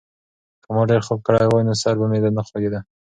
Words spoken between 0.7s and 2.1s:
ما ډېر خوب کړی وای، نو سر به